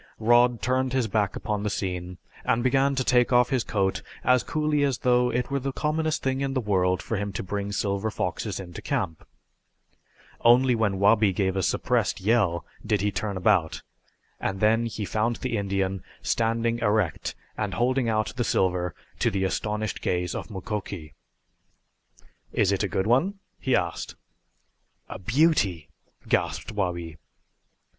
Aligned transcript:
Rod 0.17 0.63
turned 0.63 0.93
his 0.93 1.05
back 1.07 1.35
upon 1.35 1.61
the 1.61 1.69
scene 1.69 2.17
and 2.43 2.63
began 2.63 2.95
to 2.95 3.03
take 3.03 3.31
off 3.31 3.51
his 3.51 3.63
coat 3.63 4.01
as 4.23 4.41
coolly 4.41 4.81
as 4.83 4.97
though 4.97 5.29
it 5.31 5.51
were 5.51 5.59
the 5.59 5.71
commonest 5.71 6.23
thing 6.23 6.41
in 6.41 6.55
the 6.55 6.59
world 6.59 7.03
for 7.03 7.17
him 7.17 7.31
to 7.33 7.43
bring 7.43 7.71
silver 7.71 8.09
foxes 8.09 8.59
into 8.59 8.81
camp. 8.81 9.23
Only 10.39 10.73
when 10.73 10.97
Wabi 10.97 11.31
gave 11.31 11.55
a 11.55 11.61
suppressed 11.61 12.19
yell 12.19 12.65
did 12.83 13.01
he 13.01 13.11
turn 13.11 13.37
about, 13.37 13.83
and 14.39 14.59
then 14.59 14.87
he 14.87 15.05
found 15.05 15.35
the 15.35 15.55
Indian 15.55 16.01
standing 16.23 16.79
erect 16.79 17.35
and 17.55 17.75
holding 17.75 18.09
out 18.09 18.33
the 18.35 18.43
silver 18.43 18.95
to 19.19 19.29
the 19.29 19.43
astonished 19.43 20.01
gaze 20.01 20.33
of 20.33 20.49
Mukoki. 20.49 21.13
"Is 22.51 22.71
it 22.71 22.81
a 22.81 22.87
good 22.87 23.05
one?" 23.05 23.35
he 23.59 23.75
asked. 23.75 24.15
"A 25.07 25.19
beauty!" 25.19 25.89
gasped 26.27 26.71
Wabi. 26.71 27.17